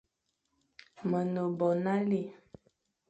[1.09, 2.21] Me ne bo nale,